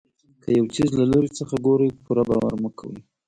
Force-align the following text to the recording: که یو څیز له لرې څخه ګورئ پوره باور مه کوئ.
که 0.41 0.49
یو 0.57 0.65
څیز 0.73 0.89
له 0.99 1.05
لرې 1.11 1.29
څخه 1.39 1.55
ګورئ 1.65 1.89
پوره 2.03 2.23
باور 2.29 2.53
مه 2.63 2.69
کوئ. 2.79 2.97